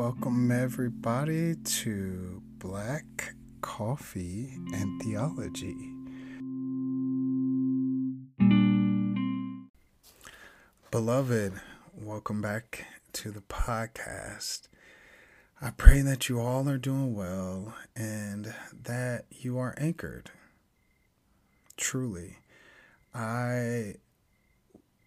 Welcome, 0.00 0.50
everybody, 0.50 1.56
to 1.56 2.42
Black 2.58 3.34
Coffee 3.60 4.48
and 4.72 5.02
Theology. 5.02 5.76
Beloved, 10.90 11.52
welcome 11.94 12.40
back 12.40 12.86
to 13.12 13.30
the 13.30 13.42
podcast. 13.42 14.68
I 15.60 15.68
pray 15.68 16.00
that 16.00 16.30
you 16.30 16.40
all 16.40 16.66
are 16.70 16.78
doing 16.78 17.14
well 17.14 17.74
and 17.94 18.54
that 18.72 19.26
you 19.30 19.58
are 19.58 19.74
anchored. 19.76 20.30
Truly, 21.76 22.38
I 23.14 23.96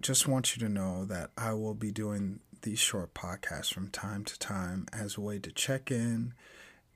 just 0.00 0.26
want 0.26 0.56
you 0.56 0.66
to 0.66 0.72
know 0.72 1.04
that 1.04 1.28
I 1.36 1.52
will 1.52 1.74
be 1.74 1.90
doing 1.90 2.40
these 2.62 2.78
short 2.78 3.14
podcasts 3.14 3.72
from 3.72 3.88
time 3.88 4.24
to 4.24 4.38
time 4.38 4.86
as 4.92 5.16
a 5.16 5.20
way 5.20 5.38
to 5.38 5.50
check 5.50 5.90
in 5.90 6.34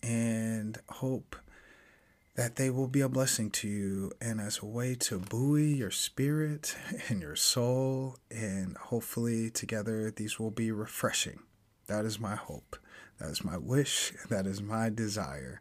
and 0.02 0.78
hope 0.88 1.36
that 2.34 2.56
they 2.56 2.70
will 2.70 2.88
be 2.88 3.00
a 3.00 3.08
blessing 3.08 3.50
to 3.50 3.68
you 3.68 4.10
and 4.20 4.40
as 4.40 4.60
a 4.60 4.66
way 4.66 4.94
to 4.94 5.18
buoy 5.18 5.74
your 5.74 5.90
spirit 5.90 6.76
and 7.08 7.20
your 7.20 7.36
soul. 7.36 8.16
And 8.30 8.76
hopefully, 8.76 9.50
together, 9.50 10.10
these 10.10 10.38
will 10.38 10.50
be 10.50 10.70
refreshing. 10.70 11.40
That 11.86 12.04
is 12.04 12.18
my 12.18 12.36
hope. 12.36 12.76
That 13.18 13.28
is 13.30 13.44
my 13.44 13.58
wish. 13.58 14.12
That 14.28 14.46
is 14.46 14.62
my 14.62 14.88
desire. 14.88 15.60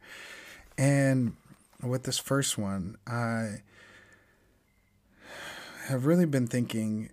And 0.77 1.35
with 1.83 2.03
this 2.03 2.17
first 2.17 2.57
one, 2.57 2.95
I 3.05 3.63
have 5.87 6.05
really 6.05 6.25
been 6.25 6.47
thinking 6.47 7.09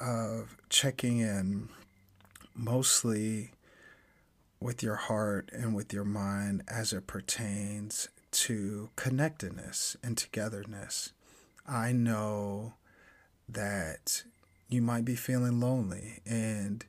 of 0.00 0.56
checking 0.68 1.18
in 1.18 1.68
mostly 2.60 3.52
with 4.60 4.82
your 4.82 4.96
heart 4.96 5.48
and 5.52 5.74
with 5.74 5.92
your 5.92 6.04
mind 6.04 6.62
as 6.68 6.92
it 6.92 7.06
pertains 7.06 8.08
to 8.30 8.90
connectedness 8.96 9.96
and 10.02 10.16
togetherness. 10.16 11.12
I 11.66 11.92
know 11.92 12.74
that 13.48 14.24
you 14.68 14.82
might 14.82 15.04
be 15.04 15.16
feeling 15.16 15.58
lonely 15.58 16.20
and 16.26 16.84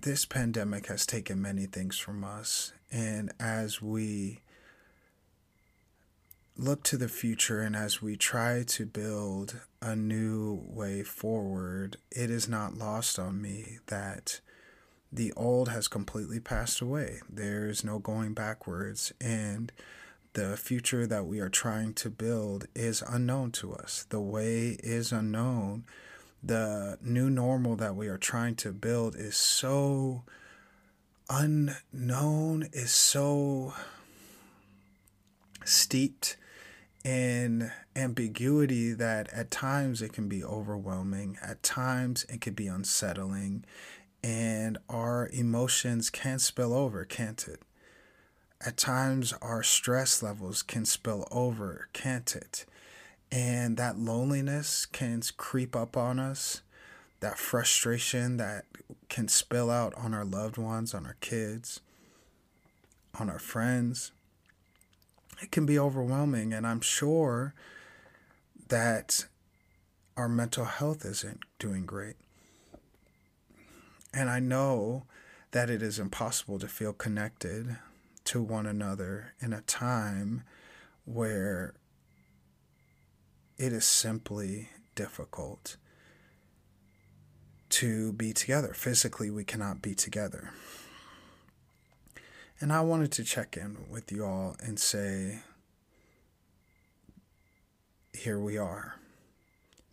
this 0.00 0.24
pandemic 0.24 0.86
has 0.86 1.06
taken 1.06 1.40
many 1.40 1.66
things 1.66 1.98
from 1.98 2.24
us 2.24 2.72
and 2.90 3.32
as 3.38 3.80
we 3.80 4.40
look 6.56 6.82
to 6.84 6.96
the 6.96 7.08
future 7.08 7.60
and 7.60 7.74
as 7.74 8.00
we 8.00 8.16
try 8.16 8.62
to 8.62 8.86
build 8.86 9.60
a 9.82 9.96
new 9.96 10.62
way 10.66 11.02
forward, 11.02 11.96
it 12.10 12.30
is 12.30 12.48
not 12.48 12.76
lost 12.76 13.18
on 13.18 13.42
me 13.42 13.78
that 13.86 14.40
the 15.12 15.32
old 15.34 15.68
has 15.68 15.88
completely 15.88 16.40
passed 16.40 16.80
away. 16.80 17.20
There's 17.28 17.84
no 17.84 17.98
going 17.98 18.34
backwards. 18.34 19.12
And 19.20 19.72
the 20.32 20.56
future 20.56 21.06
that 21.06 21.26
we 21.26 21.38
are 21.38 21.48
trying 21.48 21.94
to 21.94 22.10
build 22.10 22.66
is 22.74 23.02
unknown 23.08 23.52
to 23.52 23.74
us. 23.74 24.06
The 24.08 24.20
way 24.20 24.76
is 24.82 25.12
unknown. 25.12 25.84
The 26.42 26.98
new 27.00 27.30
normal 27.30 27.76
that 27.76 27.96
we 27.96 28.08
are 28.08 28.18
trying 28.18 28.56
to 28.56 28.72
build 28.72 29.14
is 29.16 29.36
so 29.36 30.24
unknown, 31.30 32.68
is 32.72 32.90
so 32.90 33.72
steeped 35.64 36.36
in 37.04 37.70
ambiguity 37.94 38.92
that 38.94 39.30
at 39.32 39.50
times 39.50 40.00
it 40.00 40.12
can 40.12 40.26
be 40.28 40.42
overwhelming, 40.42 41.38
at 41.42 41.62
times 41.62 42.24
it 42.30 42.40
can 42.40 42.54
be 42.54 42.66
unsettling, 42.66 43.64
and 44.22 44.78
our 44.88 45.28
emotions 45.32 46.08
can 46.08 46.38
spill 46.38 46.72
over, 46.72 47.04
can't 47.04 47.46
it? 47.46 47.60
At 48.64 48.78
times 48.78 49.34
our 49.42 49.62
stress 49.62 50.22
levels 50.22 50.62
can 50.62 50.86
spill 50.86 51.28
over, 51.30 51.88
can't 51.92 52.34
it? 52.34 52.64
And 53.30 53.76
that 53.76 53.98
loneliness 53.98 54.86
can 54.86 55.20
creep 55.36 55.76
up 55.76 55.98
on 55.98 56.18
us, 56.18 56.62
that 57.20 57.38
frustration 57.38 58.38
that 58.38 58.64
can 59.10 59.28
spill 59.28 59.70
out 59.70 59.92
on 59.96 60.14
our 60.14 60.24
loved 60.24 60.56
ones, 60.56 60.94
on 60.94 61.04
our 61.04 61.16
kids, 61.20 61.80
on 63.18 63.28
our 63.28 63.38
friends 63.38 64.12
it 65.44 65.52
can 65.52 65.66
be 65.66 65.78
overwhelming. 65.78 66.54
And 66.54 66.66
I'm 66.66 66.80
sure 66.80 67.54
that 68.68 69.26
our 70.16 70.28
mental 70.28 70.64
health 70.64 71.04
isn't 71.04 71.40
doing 71.58 71.84
great. 71.84 72.16
And 74.14 74.30
I 74.30 74.40
know 74.40 75.04
that 75.50 75.68
it 75.68 75.82
is 75.82 75.98
impossible 75.98 76.58
to 76.58 76.66
feel 76.66 76.94
connected 76.94 77.76
to 78.24 78.42
one 78.42 78.64
another 78.64 79.34
in 79.38 79.52
a 79.52 79.60
time 79.60 80.44
where 81.04 81.74
it 83.58 83.72
is 83.72 83.84
simply 83.84 84.70
difficult 84.94 85.76
to 87.68 88.14
be 88.14 88.32
together. 88.32 88.72
Physically, 88.72 89.30
we 89.30 89.44
cannot 89.44 89.82
be 89.82 89.94
together. 89.94 90.52
And 92.60 92.72
I 92.72 92.80
wanted 92.80 93.12
to 93.12 93.24
check 93.24 93.56
in 93.56 93.76
with 93.90 94.10
you 94.12 94.24
all 94.24 94.56
and 94.60 94.78
say, 94.78 95.40
here 98.12 98.38
we 98.38 98.56
are. 98.56 98.94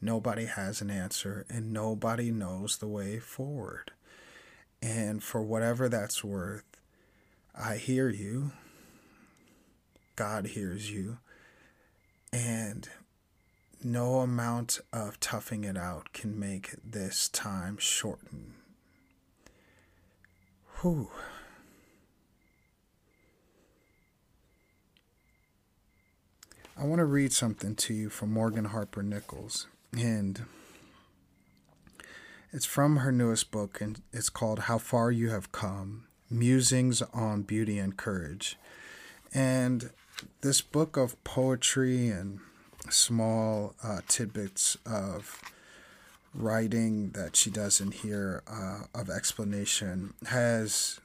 Nobody 0.02 0.46
has 0.46 0.82
an 0.82 0.90
answer 0.90 1.46
and 1.50 1.74
nobody 1.74 2.32
knows 2.32 2.78
the 2.78 2.88
way 2.88 3.20
forward. 3.20 3.92
And 4.82 5.24
for 5.24 5.42
whatever 5.42 5.90
that's 5.90 6.24
worth, 6.24 6.64
I 7.54 7.78
hear 7.78 8.10
you. 8.10 8.52
God 10.16 10.48
hears 10.48 10.92
you. 10.92 11.18
And 12.32 12.88
no 13.84 14.20
amount 14.20 14.80
of 14.94 15.20
toughing 15.20 15.64
it 15.64 15.78
out 15.78 16.14
can 16.14 16.40
make 16.40 16.76
this 16.84 17.28
time 17.28 17.78
shorten. 17.78 18.54
Whew. 20.82 21.10
I 26.82 26.86
want 26.86 26.98
to 26.98 27.06
read 27.06 27.32
something 27.32 27.76
to 27.76 27.94
you 27.94 28.10
from 28.10 28.34
Morgan 28.34 28.66
Harper 28.66 29.04
Nichols. 29.04 29.68
And 29.96 30.46
it's 32.52 32.66
from 32.66 32.98
her 32.98 33.12
newest 33.12 33.52
book, 33.52 33.80
and 33.82 34.02
it's 34.12 34.30
called 34.30 34.62
How 34.62 34.80
Far 34.80 35.12
You 35.12 35.30
Have 35.30 35.52
Come 35.52 36.08
Musings 36.28 37.04
on 37.14 37.44
Beauty 37.44 37.78
and 37.78 37.96
Courage. 37.96 38.58
And 39.32 39.92
this 40.42 40.62
book 40.62 40.98
of 40.98 41.24
poetry 41.24 42.10
and 42.10 42.40
small 42.90 43.76
uh, 43.84 44.00
tidbits 44.08 44.76
of 44.84 45.40
writing 46.34 47.12
that 47.12 47.36
she 47.36 47.52
does 47.52 47.80
in 47.80 47.92
here 47.92 48.42
uh, 48.48 48.86
of 48.96 49.08
explanation 49.12 50.16
has 50.30 51.00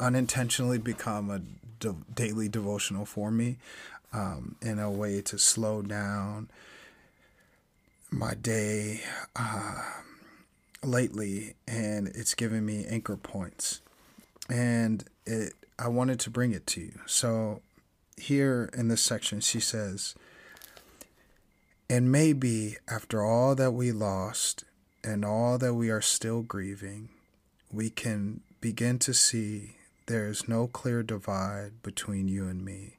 unintentionally 0.00 0.78
become 0.78 1.30
a 1.30 1.42
de- 1.80 1.96
daily 2.14 2.48
devotional 2.48 3.04
for 3.04 3.30
me 3.30 3.58
um, 4.12 4.56
in 4.62 4.78
a 4.78 4.90
way 4.90 5.20
to 5.22 5.38
slow 5.38 5.82
down 5.82 6.48
my 8.10 8.34
day 8.34 9.02
uh, 9.36 9.82
lately, 10.82 11.54
and 11.66 12.08
it's 12.08 12.34
given 12.34 12.64
me 12.64 12.86
anchor 12.86 13.16
points. 13.16 13.80
And 14.48 15.04
it, 15.26 15.52
I 15.78 15.88
wanted 15.88 16.20
to 16.20 16.30
bring 16.30 16.52
it 16.52 16.66
to 16.68 16.80
you. 16.80 17.00
So, 17.06 17.62
here 18.16 18.70
in 18.76 18.88
this 18.88 19.02
section, 19.02 19.40
she 19.40 19.60
says, 19.60 20.14
And 21.88 22.10
maybe 22.10 22.76
after 22.88 23.22
all 23.22 23.54
that 23.54 23.72
we 23.72 23.92
lost 23.92 24.64
and 25.04 25.24
all 25.24 25.58
that 25.58 25.74
we 25.74 25.90
are 25.90 26.00
still 26.00 26.42
grieving, 26.42 27.10
we 27.70 27.90
can 27.90 28.40
begin 28.60 28.98
to 29.00 29.14
see 29.14 29.76
there 30.06 30.26
is 30.26 30.48
no 30.48 30.66
clear 30.66 31.02
divide 31.02 31.82
between 31.82 32.28
you 32.28 32.48
and 32.48 32.64
me. 32.64 32.97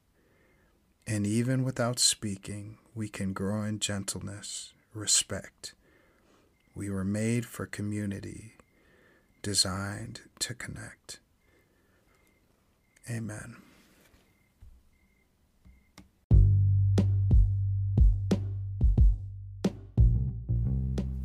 And 1.12 1.26
even 1.26 1.64
without 1.64 1.98
speaking, 1.98 2.78
we 2.94 3.10
can 3.10 3.34
grow 3.34 3.64
in 3.64 3.80
gentleness, 3.80 4.74
respect. 4.94 5.74
We 6.76 6.92
were 6.92 7.04
made 7.04 7.48
for 7.48 7.66
community, 7.66 8.54
designed 9.42 10.22
to 10.38 10.54
connect. 10.54 11.20
Amen. 13.10 13.56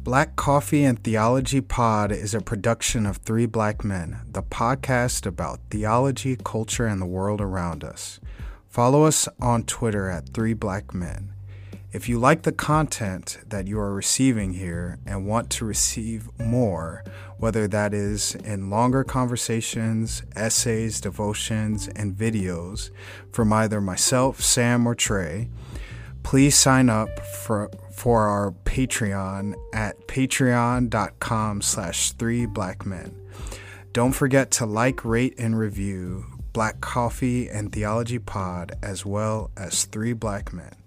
Black 0.02 0.34
Coffee 0.37 0.84
and 0.84 1.04
Theology 1.04 1.60
Pod 1.60 2.10
is 2.10 2.34
a 2.34 2.40
production 2.40 3.04
of 3.04 3.19
Three 3.19 3.44
Black 3.44 3.84
Men, 3.84 4.20
the 4.26 4.42
podcast 4.42 5.26
about 5.26 5.60
theology, 5.69 6.38
culture, 6.42 6.87
and 6.87 7.02
the 7.02 7.06
world 7.06 7.42
around 7.42 7.84
us. 7.84 8.19
Follow 8.75 9.05
us 9.05 9.29
on 9.41 9.62
Twitter 9.62 10.11
at 10.11 10.31
Three 10.31 10.53
Black 10.53 10.93
Men. 10.93 11.32
If 11.93 12.09
you 12.09 12.19
like 12.19 12.43
the 12.43 12.50
content 12.50 13.38
that 13.47 13.69
you 13.69 13.79
are 13.79 13.94
receiving 13.94 14.55
here 14.55 14.99
and 15.06 15.29
want 15.29 15.49
to 15.50 15.65
receive 15.65 16.29
more, 16.41 17.05
whether 17.38 17.69
that 17.69 17.94
is 17.94 18.35
in 18.35 18.71
longer 18.71 19.05
conversations, 19.05 20.25
essays, 20.35 21.00
devotions, 21.00 21.87
and 21.87 22.17
videos 22.17 22.91
from 23.31 23.53
either 23.53 23.81
myself, 23.81 24.41
Sam, 24.41 24.88
or 24.88 24.97
Trey, 24.97 25.50
please 26.25 26.56
sign 26.56 26.91
up 26.91 27.21
for 27.21 27.71
for 27.93 28.23
our 28.26 28.50
Patreon 28.65 29.55
at 29.73 30.09
patreon.com 30.09 31.62
slash 31.62 32.11
three 32.11 32.44
black 32.44 32.85
men. 32.85 33.15
Don't 33.93 34.11
forget 34.11 34.50
to 34.50 34.67
like, 34.67 35.05
rate, 35.05 35.37
and 35.38 35.56
review 35.56 36.33
Black 36.54 36.80
Coffee 36.80 37.48
and 37.50 37.72
Theology 37.72 38.20
Pod 38.20 38.72
as 38.80 39.04
well 39.04 39.50
as 39.56 39.86
Three 39.86 40.12
Black 40.12 40.52
Men. 40.52 40.83